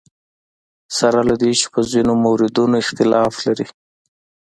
سره 0.97 1.19
له 1.29 1.35
دې 1.41 1.51
چې 1.59 1.65
په 1.73 1.79
ځینو 1.91 2.13
موردونو 2.25 2.75
اختلاف 2.83 3.33
لري. 3.45 3.67